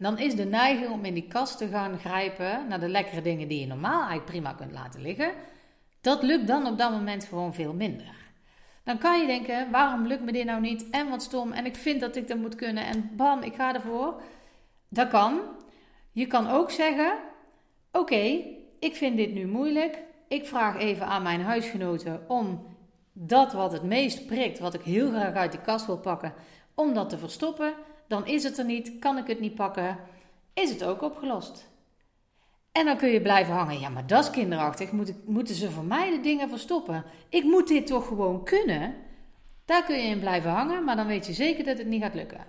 dan 0.00 0.18
is 0.18 0.34
de 0.34 0.44
neiging 0.44 0.90
om 0.90 1.04
in 1.04 1.14
die 1.14 1.28
kast 1.28 1.58
te 1.58 1.68
gaan 1.68 1.98
grijpen 1.98 2.68
naar 2.68 2.80
de 2.80 2.88
lekkere 2.88 3.22
dingen 3.22 3.48
die 3.48 3.60
je 3.60 3.66
normaal 3.66 3.98
eigenlijk 3.98 4.24
prima 4.24 4.52
kunt 4.52 4.72
laten 4.72 5.00
liggen. 5.00 5.32
Dat 6.00 6.22
lukt 6.22 6.46
dan 6.46 6.66
op 6.66 6.78
dat 6.78 6.90
moment 6.90 7.24
gewoon 7.24 7.54
veel 7.54 7.74
minder. 7.74 8.14
Dan 8.84 8.98
kan 8.98 9.20
je 9.20 9.26
denken: 9.26 9.70
waarom 9.70 10.06
lukt 10.06 10.22
me 10.22 10.32
dit 10.32 10.44
nou 10.44 10.60
niet? 10.60 10.90
En 10.90 11.08
wat 11.08 11.22
stom. 11.22 11.52
En 11.52 11.66
ik 11.66 11.76
vind 11.76 12.00
dat 12.00 12.16
ik 12.16 12.28
dat 12.28 12.38
moet 12.38 12.54
kunnen. 12.54 12.86
En 12.86 13.10
bam, 13.16 13.42
ik 13.42 13.54
ga 13.54 13.74
ervoor. 13.74 14.22
Dat 14.88 15.08
kan. 15.08 15.40
Je 16.12 16.26
kan 16.26 16.48
ook 16.48 16.70
zeggen: 16.70 17.12
Oké, 17.92 18.42
ik 18.78 18.96
vind 18.96 19.16
dit 19.16 19.32
nu 19.32 19.46
moeilijk. 19.46 19.98
Ik 20.28 20.46
vraag 20.46 20.78
even 20.78 21.06
aan 21.06 21.22
mijn 21.22 21.40
huisgenoten 21.40 22.24
om 22.28 22.66
dat 23.12 23.52
wat 23.52 23.72
het 23.72 23.82
meest 23.82 24.26
prikt, 24.26 24.58
wat 24.58 24.74
ik 24.74 24.82
heel 24.82 25.08
graag 25.08 25.34
uit 25.34 25.52
de 25.52 25.60
kast 25.60 25.86
wil 25.86 25.98
pakken, 25.98 26.34
om 26.74 26.94
dat 26.94 27.08
te 27.08 27.18
verstoppen. 27.18 27.74
Dan 28.10 28.26
is 28.26 28.42
het 28.42 28.58
er 28.58 28.64
niet, 28.64 28.92
kan 28.98 29.18
ik 29.18 29.26
het 29.26 29.40
niet 29.40 29.54
pakken, 29.54 29.98
is 30.54 30.70
het 30.70 30.84
ook 30.84 31.02
opgelost. 31.02 31.68
En 32.72 32.84
dan 32.84 32.96
kun 32.96 33.08
je 33.08 33.20
blijven 33.20 33.54
hangen. 33.54 33.80
Ja, 33.80 33.88
maar 33.88 34.06
dat 34.06 34.24
is 34.24 34.30
kinderachtig. 34.30 34.90
moeten 35.24 35.54
ze 35.54 35.70
voor 35.70 35.84
mij 35.84 36.10
de 36.10 36.20
dingen 36.20 36.48
verstoppen? 36.48 37.04
Ik 37.28 37.44
moet 37.44 37.68
dit 37.68 37.86
toch 37.86 38.06
gewoon 38.06 38.44
kunnen? 38.44 38.94
Daar 39.64 39.84
kun 39.84 39.96
je 39.96 40.02
in 40.02 40.20
blijven 40.20 40.50
hangen, 40.50 40.84
maar 40.84 40.96
dan 40.96 41.06
weet 41.06 41.26
je 41.26 41.32
zeker 41.32 41.64
dat 41.64 41.78
het 41.78 41.86
niet 41.86 42.02
gaat 42.02 42.14
lukken. 42.14 42.46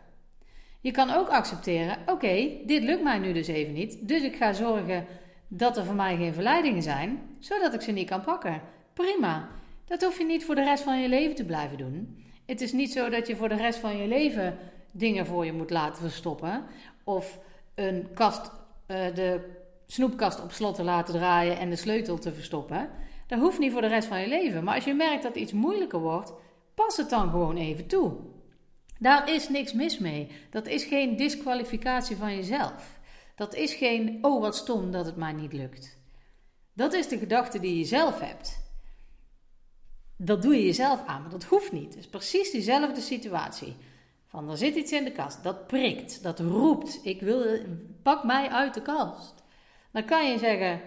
Je 0.79 0.91
kan 0.91 1.09
ook 1.09 1.27
accepteren: 1.27 1.97
oké, 2.05 2.49
dit 2.65 2.83
lukt 2.83 3.03
mij 3.03 3.19
nu 3.19 3.33
dus 3.33 3.47
even 3.47 3.73
niet. 3.73 4.07
Dus 4.07 4.21
ik 4.21 4.35
ga 4.35 4.53
zorgen 4.53 5.05
dat 5.47 5.77
er 5.77 5.85
voor 5.85 5.95
mij 5.95 6.17
geen 6.17 6.33
verleidingen 6.33 6.83
zijn, 6.83 7.19
zodat 7.39 7.73
ik 7.73 7.81
ze 7.81 7.91
niet 7.91 8.09
kan 8.09 8.21
pakken. 8.21 8.61
Prima. 8.93 9.49
Dat 9.85 10.03
hoef 10.03 10.17
je 10.17 10.25
niet 10.25 10.45
voor 10.45 10.55
de 10.55 10.63
rest 10.63 10.83
van 10.83 11.01
je 11.01 11.09
leven 11.09 11.35
te 11.35 11.45
blijven 11.45 11.77
doen. 11.77 12.25
Het 12.45 12.61
is 12.61 12.71
niet 12.71 12.91
zo 12.91 13.09
dat 13.09 13.27
je 13.27 13.35
voor 13.35 13.49
de 13.49 13.55
rest 13.55 13.79
van 13.79 13.97
je 13.97 14.07
leven 14.07 14.57
dingen 14.91 15.25
voor 15.25 15.45
je 15.45 15.53
moet 15.53 15.69
laten 15.69 16.01
verstoppen. 16.01 16.63
Of 17.03 17.39
een 17.75 18.07
kast, 18.13 18.51
uh, 18.87 19.15
de 19.15 19.59
snoepkast 19.85 20.43
op 20.43 20.51
slot 20.51 20.75
te 20.75 20.83
laten 20.83 21.13
draaien 21.13 21.57
en 21.57 21.69
de 21.69 21.75
sleutel 21.75 22.17
te 22.17 22.33
verstoppen. 22.33 22.89
Dat 23.27 23.39
hoeft 23.39 23.59
niet 23.59 23.71
voor 23.71 23.81
de 23.81 23.87
rest 23.87 24.07
van 24.07 24.21
je 24.21 24.27
leven. 24.27 24.63
Maar 24.63 24.75
als 24.75 24.83
je 24.83 24.93
merkt 24.93 25.23
dat 25.23 25.35
iets 25.35 25.53
moeilijker 25.53 25.99
wordt, 25.99 26.33
pas 26.75 26.97
het 26.97 27.09
dan 27.09 27.29
gewoon 27.29 27.57
even 27.57 27.87
toe. 27.87 28.13
Daar 28.99 29.33
is 29.33 29.49
niks 29.49 29.73
mis 29.73 29.97
mee. 29.97 30.27
Dat 30.49 30.67
is 30.67 30.83
geen 30.83 31.15
disqualificatie 31.15 32.15
van 32.15 32.35
jezelf. 32.35 32.99
Dat 33.35 33.55
is 33.55 33.73
geen, 33.73 34.17
oh 34.21 34.41
wat 34.41 34.55
stom 34.55 34.91
dat 34.91 35.05
het 35.05 35.15
maar 35.15 35.33
niet 35.33 35.53
lukt. 35.53 35.99
Dat 36.73 36.93
is 36.93 37.07
de 37.07 37.17
gedachte 37.17 37.59
die 37.59 37.77
je 37.77 37.85
zelf 37.85 38.19
hebt. 38.19 38.59
Dat 40.17 40.41
doe 40.41 40.55
je 40.55 40.65
jezelf 40.65 41.05
aan, 41.05 41.21
maar 41.21 41.31
dat 41.31 41.43
hoeft 41.43 41.71
niet. 41.71 41.93
Het 41.93 42.03
is 42.03 42.09
precies 42.09 42.51
diezelfde 42.51 43.01
situatie. 43.01 43.75
Van 44.31 44.49
er 44.49 44.57
zit 44.57 44.75
iets 44.75 44.91
in 44.91 45.03
de 45.03 45.11
kast, 45.11 45.43
dat 45.43 45.67
prikt, 45.67 46.23
dat 46.23 46.39
roept. 46.39 46.99
Ik 47.03 47.21
wil, 47.21 47.59
pak 48.03 48.23
mij 48.23 48.49
uit 48.49 48.73
de 48.73 48.81
kast. 48.81 49.43
Dan 49.91 50.05
kan 50.05 50.29
je 50.29 50.37
zeggen: 50.37 50.81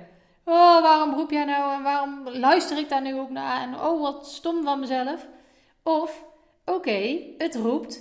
Oh, 0.45 0.83
waarom 0.83 1.15
roep 1.15 1.31
jij 1.31 1.45
nou 1.45 1.75
en 1.75 1.83
waarom 1.83 2.29
luister 2.29 2.79
ik 2.79 2.89
daar 2.89 3.03
nu 3.03 3.19
ook 3.19 3.31
naar? 3.31 3.63
En 3.63 3.81
oh, 3.81 4.01
wat 4.01 4.27
stom 4.27 4.65
van 4.65 4.81
mezelf. 4.81 5.27
Of, 5.83 6.25
oké, 6.65 7.19
het 7.39 7.55
roept, 7.55 8.01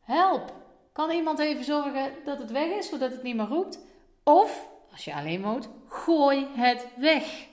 help. 0.00 0.52
Kan 0.92 1.10
iemand 1.10 1.38
even 1.38 1.64
zorgen 1.64 2.12
dat 2.24 2.38
het 2.38 2.50
weg 2.50 2.68
is, 2.68 2.88
zodat 2.88 3.12
het 3.12 3.22
niet 3.22 3.36
meer 3.36 3.46
roept? 3.46 3.78
Of, 4.24 4.68
als 4.92 5.04
je 5.04 5.14
alleen 5.14 5.42
woont, 5.42 5.68
Gooi 5.88 6.46
het 6.54 6.88
weg. 6.96 7.46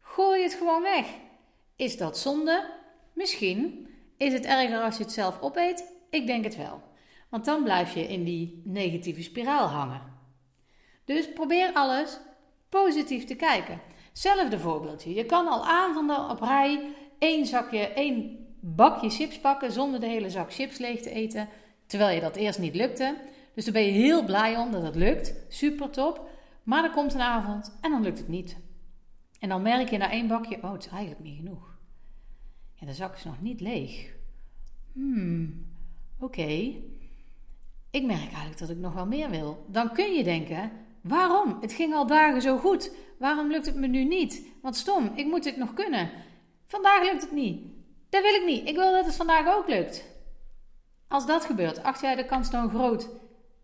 Gooi 0.00 0.42
het 0.42 0.54
gewoon 0.54 0.82
weg. 0.82 1.06
Is 1.76 1.96
dat 1.96 2.18
zonde? 2.18 2.70
Misschien. 3.12 3.88
Is 4.16 4.32
het 4.32 4.44
erger 4.44 4.80
als 4.82 4.96
je 4.96 5.02
het 5.02 5.12
zelf 5.12 5.40
opeet? 5.40 5.98
Ik 6.10 6.26
denk 6.26 6.44
het 6.44 6.56
wel. 6.56 6.82
Want 7.28 7.44
dan 7.44 7.62
blijf 7.62 7.94
je 7.94 8.06
in 8.06 8.24
die 8.24 8.62
negatieve 8.64 9.22
spiraal 9.22 9.66
hangen. 9.66 10.02
Dus 11.04 11.32
probeer 11.32 11.72
alles 11.72 12.18
positief 12.68 13.24
te 13.24 13.34
kijken. 13.34 13.80
Zelfde 14.12 14.58
voorbeeldje. 14.58 15.14
Je 15.14 15.24
kan 15.24 15.48
al 15.48 15.66
avonden 15.66 16.30
op 16.30 16.40
rij 16.40 16.94
één 17.18 17.46
zakje, 17.46 17.78
één 17.78 18.46
bakje 18.60 19.10
chips 19.10 19.38
pakken 19.38 19.72
zonder 19.72 20.00
de 20.00 20.06
hele 20.06 20.30
zak 20.30 20.52
chips 20.52 20.78
leeg 20.78 21.00
te 21.00 21.10
eten. 21.10 21.48
Terwijl 21.86 22.14
je 22.14 22.20
dat 22.20 22.36
eerst 22.36 22.58
niet 22.58 22.74
lukte. 22.74 23.16
Dus 23.54 23.64
daar 23.64 23.72
ben 23.72 23.84
je 23.84 23.90
heel 23.90 24.24
blij 24.24 24.56
om 24.56 24.70
dat 24.70 24.82
het 24.82 24.94
lukt. 24.94 25.34
Super 25.48 25.90
top. 25.90 26.28
Maar 26.62 26.84
er 26.84 26.90
komt 26.90 27.14
een 27.14 27.20
avond 27.20 27.78
en 27.80 27.90
dan 27.90 28.02
lukt 28.02 28.18
het 28.18 28.28
niet. 28.28 28.56
En 29.40 29.48
dan 29.48 29.62
merk 29.62 29.90
je 29.90 29.98
na 29.98 30.10
één 30.10 30.28
bakje, 30.28 30.62
oh 30.62 30.72
het 30.72 30.84
is 30.84 30.90
eigenlijk 30.90 31.20
niet 31.22 31.36
genoeg. 31.36 31.78
Ja, 32.74 32.86
de 32.86 32.94
zak 32.94 33.16
is 33.16 33.24
nog 33.24 33.40
niet 33.40 33.60
leeg. 33.60 34.14
Hmm, 34.92 35.66
oké. 36.20 36.74
Ik 37.90 38.04
merk 38.04 38.20
eigenlijk 38.20 38.58
dat 38.58 38.70
ik 38.70 38.76
nog 38.76 38.94
wel 38.94 39.06
meer 39.06 39.30
wil. 39.30 39.64
Dan 39.66 39.92
kun 39.92 40.12
je 40.12 40.24
denken, 40.24 40.72
waarom? 41.00 41.56
Het 41.60 41.72
ging 41.72 41.94
al 41.94 42.06
dagen 42.06 42.42
zo 42.42 42.58
goed. 42.58 42.92
Waarom 43.18 43.50
lukt 43.50 43.66
het 43.66 43.76
me 43.76 43.86
nu 43.86 44.04
niet? 44.04 44.42
Wat 44.62 44.76
stom, 44.76 45.12
ik 45.14 45.26
moet 45.26 45.42
dit 45.42 45.56
nog 45.56 45.74
kunnen. 45.74 46.10
Vandaag 46.66 47.02
lukt 47.02 47.22
het 47.22 47.32
niet. 47.32 47.62
Dat 48.08 48.22
wil 48.22 48.34
ik 48.34 48.44
niet. 48.46 48.68
Ik 48.68 48.74
wil 48.74 48.92
dat 48.92 49.04
het 49.04 49.16
vandaag 49.16 49.56
ook 49.56 49.68
lukt. 49.68 50.04
Als 51.08 51.26
dat 51.26 51.44
gebeurt, 51.44 51.82
acht 51.82 52.00
jij 52.00 52.14
de 52.14 52.24
kans 52.24 52.50
dan 52.50 52.70
groot 52.70 53.08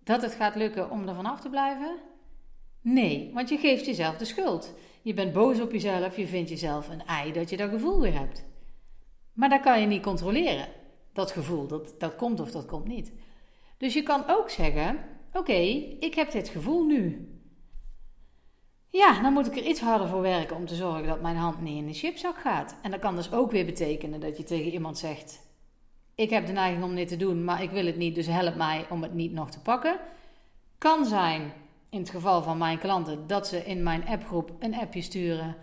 dat 0.05 0.23
het 0.23 0.35
gaat 0.35 0.55
lukken 0.55 0.91
om 0.91 1.09
er 1.09 1.15
vanaf 1.15 1.41
te 1.41 1.49
blijven? 1.49 1.97
Nee, 2.81 3.31
want 3.35 3.49
je 3.49 3.59
geeft 3.59 3.87
jezelf 3.87 4.17
de 4.17 4.25
schuld. 4.25 4.75
Je 5.03 5.15
bent 5.15 5.33
boos 5.33 5.61
op 5.61 5.73
jezelf, 5.73 6.17
je 6.17 6.27
vindt 6.27 6.49
jezelf 6.49 6.89
een 6.89 7.07
ei 7.07 7.33
dat 7.33 7.51
je 7.51 7.57
dat 7.57 7.71
gevoel 7.71 8.01
weer 8.01 8.19
hebt. 8.19 8.45
Maar 9.33 9.49
dat 9.49 9.61
kan 9.61 9.81
je 9.81 9.87
niet 9.87 10.03
controleren. 10.03 10.69
Dat 11.17 11.31
gevoel, 11.33 11.67
dat, 11.67 11.95
dat 11.99 12.17
komt 12.17 12.41
of 12.41 12.51
dat 12.51 12.67
komt 12.67 12.87
niet. 12.87 13.13
Dus 13.77 13.95
je 13.95 14.03
kan 14.03 14.25
ook 14.29 14.51
zeggen: 14.51 14.99
Oké, 15.33 15.53
ik 16.01 16.15
heb 16.15 16.31
dit 16.31 16.49
gevoel 16.49 16.85
nu. 16.85 17.31
Ja, 18.89 19.23
dan 19.23 19.33
moet 19.33 19.47
ik 19.47 19.57
er 19.57 19.67
iets 19.67 19.81
harder 19.81 20.09
voor 20.09 20.21
werken 20.21 20.57
om 20.57 20.67
te 20.67 20.75
zorgen 20.75 21.07
dat 21.07 21.21
mijn 21.21 21.37
hand 21.37 21.61
niet 21.61 21.77
in 21.77 21.87
de 21.87 21.93
chipzak 21.93 22.37
gaat. 22.37 22.77
En 22.83 22.91
dat 22.91 23.01
kan 23.01 23.17
dus 23.17 23.33
ook 23.33 23.51
weer 23.51 23.65
betekenen 23.65 24.21
dat 24.21 24.37
je 24.37 24.43
tegen 24.43 24.73
iemand 24.73 24.99
zegt: 24.99 25.41
Ik 26.15 26.31
heb 26.31 26.47
de 26.47 26.53
neiging 26.53 26.85
om 26.85 26.95
dit 26.95 27.09
te 27.09 27.17
doen, 27.17 27.45
maar 27.45 27.63
ik 27.63 27.71
wil 27.71 27.87
het 27.87 27.97
niet, 27.97 28.15
dus 28.15 28.27
help 28.27 28.55
mij 28.55 28.87
om 28.91 29.03
het 29.03 29.15
niet 29.15 29.33
nog 29.33 29.51
te 29.51 29.61
pakken. 29.61 29.99
Kan 30.79 31.05
zijn, 31.05 31.53
in 31.91 31.99
het 31.99 32.11
geval 32.11 32.43
van 32.43 32.59
mijn 32.59 32.79
klanten, 32.79 33.27
dat 33.27 33.47
ze 33.47 33.65
in 33.65 33.83
mijn 33.83 34.07
appgroep 34.07 34.51
een 34.59 34.75
appje 34.75 35.03
sturen 35.03 35.57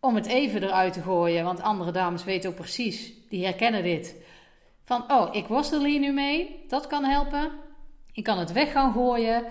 om 0.00 0.14
het 0.14 0.26
even 0.26 0.62
eruit 0.62 0.92
te 0.92 1.02
gooien. 1.02 1.44
Want 1.44 1.62
andere 1.62 1.90
dames 1.90 2.24
weten 2.24 2.50
ook 2.50 2.56
precies, 2.56 3.12
die 3.28 3.44
herkennen 3.44 3.82
dit. 3.82 4.16
Van, 4.84 5.12
oh, 5.12 5.34
ik 5.34 5.46
worstel 5.46 5.84
hier 5.84 6.00
nu 6.00 6.12
mee, 6.12 6.64
dat 6.68 6.86
kan 6.86 7.04
helpen. 7.04 7.50
Ik 8.12 8.24
kan 8.24 8.38
het 8.38 8.52
weg 8.52 8.72
gaan 8.72 8.92
gooien 8.92 9.44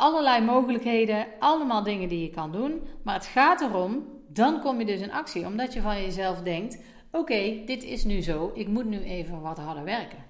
allerlei 0.00 0.44
mogelijkheden, 0.44 1.26
allemaal 1.38 1.82
dingen 1.82 2.08
die 2.08 2.22
je 2.22 2.30
kan 2.30 2.52
doen. 2.52 2.82
Maar 3.04 3.14
het 3.14 3.26
gaat 3.26 3.60
erom, 3.60 4.06
dan 4.28 4.60
kom 4.60 4.78
je 4.78 4.84
dus 4.84 5.00
in 5.00 5.12
actie. 5.12 5.46
Omdat 5.46 5.72
je 5.72 5.80
van 5.80 6.02
jezelf 6.02 6.42
denkt: 6.42 6.82
oké, 7.10 7.62
dit 7.66 7.82
is 7.84 8.04
nu 8.04 8.20
zo, 8.22 8.50
ik 8.54 8.68
moet 8.68 8.84
nu 8.84 9.00
even 9.00 9.40
wat 9.40 9.58
harder 9.58 9.84
werken. 9.84 10.24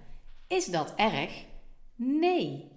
Is 0.46 0.66
dat 0.66 0.94
erg? 0.96 1.44
Nee. 1.96 2.68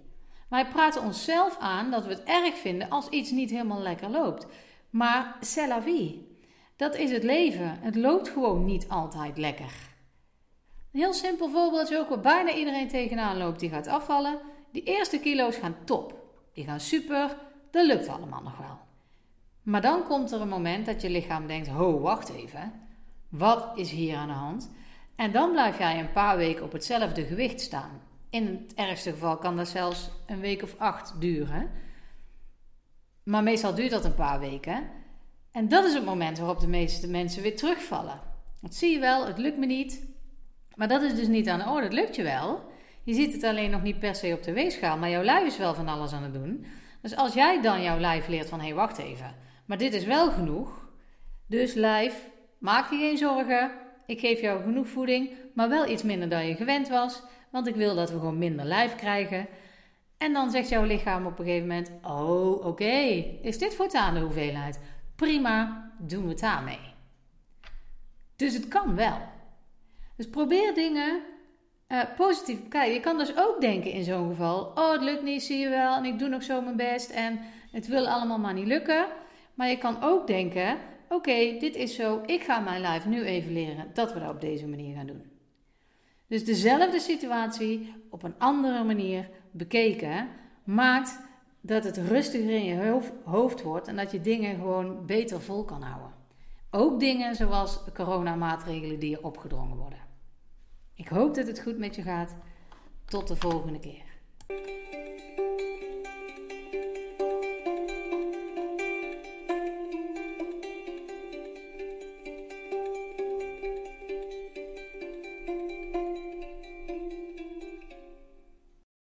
Wij 0.48 0.66
praten 0.66 1.02
onszelf 1.02 1.56
aan 1.58 1.90
dat 1.90 2.04
we 2.06 2.10
het 2.10 2.22
erg 2.22 2.58
vinden 2.58 2.90
als 2.90 3.08
iets 3.08 3.30
niet 3.30 3.50
helemaal 3.50 3.80
lekker 3.80 4.10
loopt. 4.10 4.46
Maar 4.90 5.36
c'est 5.40 5.68
la 5.68 5.82
vie. 5.82 6.38
Dat 6.76 6.96
is 6.96 7.10
het 7.10 7.22
leven. 7.22 7.78
Het 7.80 7.96
loopt 7.96 8.28
gewoon 8.28 8.64
niet 8.64 8.88
altijd 8.88 9.38
lekker. 9.38 9.93
Een 10.94 11.00
heel 11.00 11.12
simpel 11.12 11.50
voorbeeldje 11.50 11.98
ook 11.98 12.08
waar 12.08 12.20
bijna 12.20 12.54
iedereen 12.54 12.88
tegenaan 12.88 13.36
loopt 13.36 13.60
die 13.60 13.70
gaat 13.70 13.86
afvallen. 13.86 14.38
Die 14.72 14.82
eerste 14.82 15.18
kilo's 15.18 15.56
gaan 15.56 15.76
top. 15.84 16.14
Die 16.52 16.64
gaan 16.64 16.80
super, 16.80 17.36
dat 17.70 17.86
lukt 17.86 18.08
allemaal 18.08 18.42
nog 18.42 18.56
wel. 18.58 18.78
Maar 19.62 19.80
dan 19.80 20.04
komt 20.04 20.32
er 20.32 20.40
een 20.40 20.48
moment 20.48 20.86
dat 20.86 21.02
je 21.02 21.10
lichaam 21.10 21.46
denkt: 21.46 21.68
ho, 21.68 22.00
wacht 22.00 22.28
even. 22.28 22.72
Wat 23.28 23.72
is 23.74 23.90
hier 23.90 24.16
aan 24.16 24.28
de 24.28 24.34
hand? 24.34 24.70
En 25.16 25.32
dan 25.32 25.50
blijf 25.50 25.78
jij 25.78 25.98
een 25.98 26.12
paar 26.12 26.36
weken 26.36 26.64
op 26.64 26.72
hetzelfde 26.72 27.24
gewicht 27.24 27.60
staan. 27.60 28.00
In 28.30 28.46
het 28.46 28.74
ergste 28.74 29.10
geval 29.10 29.36
kan 29.36 29.56
dat 29.56 29.68
zelfs 29.68 30.10
een 30.26 30.40
week 30.40 30.62
of 30.62 30.74
acht 30.78 31.20
duren. 31.20 31.70
Maar 33.22 33.42
meestal 33.42 33.74
duurt 33.74 33.90
dat 33.90 34.04
een 34.04 34.14
paar 34.14 34.40
weken. 34.40 34.90
En 35.50 35.68
dat 35.68 35.84
is 35.84 35.94
het 35.94 36.04
moment 36.04 36.38
waarop 36.38 36.60
de 36.60 36.68
meeste 36.68 37.08
mensen 37.08 37.42
weer 37.42 37.56
terugvallen. 37.56 38.20
Dat 38.60 38.74
zie 38.74 38.92
je 38.92 38.98
wel, 38.98 39.26
het 39.26 39.38
lukt 39.38 39.58
me 39.58 39.66
niet. 39.66 40.13
Maar 40.74 40.88
dat 40.88 41.02
is 41.02 41.14
dus 41.14 41.28
niet 41.28 41.48
aan 41.48 41.58
de 41.58 41.68
orde. 41.68 41.84
Het 41.84 41.92
lukt 41.92 42.16
je 42.16 42.22
wel. 42.22 42.72
Je 43.02 43.14
ziet 43.14 43.32
het 43.32 43.44
alleen 43.44 43.70
nog 43.70 43.82
niet 43.82 43.98
per 43.98 44.14
se 44.14 44.32
op 44.32 44.42
de 44.42 44.52
weegschaal, 44.52 44.98
maar 44.98 45.10
jouw 45.10 45.22
lijf 45.22 45.46
is 45.46 45.58
wel 45.58 45.74
van 45.74 45.88
alles 45.88 46.12
aan 46.12 46.22
het 46.22 46.32
doen. 46.32 46.66
Dus 47.00 47.16
als 47.16 47.34
jij 47.34 47.60
dan 47.60 47.82
jouw 47.82 47.98
lijf 47.98 48.28
leert 48.28 48.48
van 48.48 48.60
hé, 48.60 48.72
wacht 48.72 48.98
even, 48.98 49.34
maar 49.64 49.78
dit 49.78 49.94
is 49.94 50.04
wel 50.04 50.30
genoeg. 50.30 50.88
Dus 51.46 51.74
lijf, 51.74 52.28
maak 52.58 52.90
je 52.90 52.96
geen 52.96 53.16
zorgen. 53.16 53.70
Ik 54.06 54.20
geef 54.20 54.40
jou 54.40 54.62
genoeg 54.62 54.88
voeding, 54.88 55.30
maar 55.54 55.68
wel 55.68 55.88
iets 55.88 56.02
minder 56.02 56.28
dan 56.28 56.46
je 56.46 56.54
gewend 56.54 56.88
was, 56.88 57.22
want 57.50 57.66
ik 57.66 57.74
wil 57.74 57.94
dat 57.94 58.10
we 58.10 58.18
gewoon 58.18 58.38
minder 58.38 58.64
lijf 58.64 58.94
krijgen. 58.94 59.46
En 60.18 60.32
dan 60.32 60.50
zegt 60.50 60.68
jouw 60.68 60.84
lichaam 60.84 61.26
op 61.26 61.38
een 61.38 61.44
gegeven 61.44 61.68
moment: 61.68 61.90
Oh, 62.02 62.66
oké, 62.66 63.24
is 63.42 63.58
dit 63.58 63.74
voortaan 63.74 64.14
de 64.14 64.20
hoeveelheid? 64.20 64.80
Prima, 65.16 65.90
doen 65.98 66.22
we 66.22 66.28
het 66.28 66.40
daarmee. 66.40 66.92
Dus 68.36 68.54
het 68.54 68.68
kan 68.68 68.94
wel. 68.94 69.32
Dus 70.16 70.28
probeer 70.28 70.74
dingen 70.74 71.22
uh, 71.88 72.02
positief 72.16 72.68
Kijk, 72.68 72.92
Je 72.92 73.00
kan 73.00 73.18
dus 73.18 73.36
ook 73.36 73.60
denken 73.60 73.90
in 73.90 74.04
zo'n 74.04 74.28
geval: 74.28 74.72
oh, 74.74 74.92
het 74.92 75.02
lukt 75.02 75.22
niet, 75.22 75.42
zie 75.42 75.58
je 75.58 75.68
wel, 75.68 75.96
en 75.96 76.04
ik 76.04 76.18
doe 76.18 76.28
nog 76.28 76.42
zo 76.42 76.60
mijn 76.60 76.76
best 76.76 77.10
en 77.10 77.40
het 77.70 77.86
wil 77.86 78.08
allemaal 78.08 78.38
maar 78.38 78.54
niet 78.54 78.66
lukken. 78.66 79.06
Maar 79.54 79.68
je 79.68 79.78
kan 79.78 80.02
ook 80.02 80.26
denken: 80.26 80.78
oké, 81.08 81.56
dit 81.58 81.76
is 81.76 81.94
zo, 81.94 82.22
ik 82.26 82.42
ga 82.42 82.60
mijn 82.60 82.80
lijf 82.80 83.06
nu 83.06 83.24
even 83.24 83.52
leren 83.52 83.90
dat 83.92 84.12
we 84.12 84.20
dat 84.20 84.30
op 84.30 84.40
deze 84.40 84.66
manier 84.66 84.96
gaan 84.96 85.06
doen. 85.06 85.32
Dus 86.26 86.44
dezelfde 86.44 87.00
situatie 87.00 87.94
op 88.10 88.22
een 88.22 88.34
andere 88.38 88.84
manier 88.84 89.30
bekeken 89.50 90.28
maakt 90.64 91.20
dat 91.60 91.84
het 91.84 91.96
rustiger 91.96 92.50
in 92.50 92.64
je 92.64 93.00
hoofd 93.24 93.62
wordt 93.62 93.88
en 93.88 93.96
dat 93.96 94.10
je 94.10 94.20
dingen 94.20 94.54
gewoon 94.54 95.06
beter 95.06 95.40
vol 95.40 95.64
kan 95.64 95.82
houden. 95.82 96.12
Ook 96.70 97.00
dingen 97.00 97.34
zoals 97.34 97.80
coronamaatregelen 97.94 98.98
die 98.98 99.10
je 99.10 99.24
opgedrongen 99.24 99.76
worden. 99.76 100.03
Ik 100.96 101.08
hoop 101.08 101.34
dat 101.34 101.46
het 101.46 101.60
goed 101.60 101.78
met 101.78 101.94
je 101.94 102.02
gaat. 102.02 102.34
Tot 103.04 103.28
de 103.28 103.36
volgende 103.36 103.78
keer. 103.78 104.02